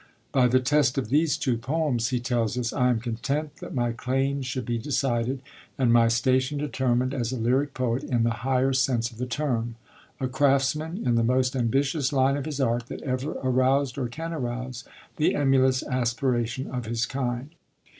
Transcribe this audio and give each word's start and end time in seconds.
'By 0.31 0.47
the 0.47 0.59
test 0.59 0.97
of 0.97 1.09
these 1.09 1.37
two 1.37 1.59
poems,' 1.59 2.07
he 2.07 2.19
tells 2.19 2.57
us, 2.57 2.73
'I 2.73 2.89
am 2.89 2.99
content 2.99 3.57
that 3.57 3.75
my 3.75 3.91
claims 3.91 4.47
should 4.47 4.65
be 4.65 4.79
decided 4.79 5.43
and 5.77 5.93
my 5.93 6.07
station 6.07 6.57
determined 6.57 7.13
as 7.13 7.31
a 7.31 7.37
lyric 7.37 7.75
poet 7.75 8.03
in 8.03 8.23
the 8.23 8.31
higher 8.41 8.73
sense 8.73 9.11
of 9.11 9.19
the 9.19 9.27
term; 9.27 9.75
a 10.19 10.27
craftsman 10.27 11.05
in 11.05 11.13
the 11.13 11.23
most 11.23 11.55
ambitious 11.55 12.11
line 12.11 12.35
of 12.35 12.45
his 12.47 12.59
art 12.59 12.87
that 12.87 13.03
ever 13.03 13.33
aroused 13.43 13.95
or 13.99 14.07
can 14.07 14.33
arouse 14.33 14.85
the 15.17 15.35
emulous 15.35 15.83
aspiration 15.83 16.65
of 16.65 16.85
his 16.87 17.05
kind.' 17.05 17.51